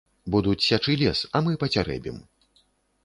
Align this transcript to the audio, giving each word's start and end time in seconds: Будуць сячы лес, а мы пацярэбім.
Будуць 0.35 0.63
сячы 0.67 0.95
лес, 1.03 1.21
а 1.37 1.43
мы 1.49 1.61
пацярэбім. 1.65 2.17